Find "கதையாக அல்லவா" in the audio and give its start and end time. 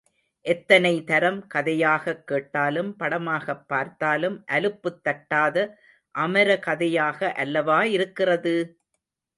6.59-7.79